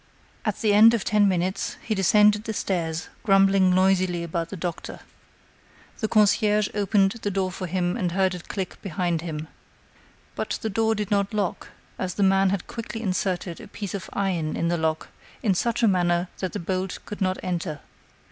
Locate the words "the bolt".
16.53-16.97